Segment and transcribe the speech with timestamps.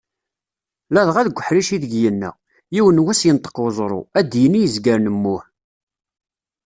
[0.93, 2.31] Ladɣa deg uḥric ideg yenna,
[2.75, 5.43] "Yiwen wass yenṭeq uẓru, ad d-yini i yizgaren mmuh".